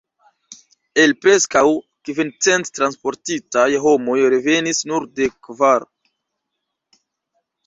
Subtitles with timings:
[1.01, 1.61] El preskaŭ
[2.09, 5.87] kvin cent transportitaj homoj revenis nur dek kvar.